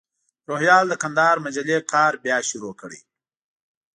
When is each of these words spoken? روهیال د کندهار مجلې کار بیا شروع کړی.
روهیال 0.49 0.85
د 0.89 0.93
کندهار 1.03 1.37
مجلې 1.45 1.77
کار 1.93 2.13
بیا 2.23 2.37
شروع 2.49 2.73
کړی. 2.81 2.99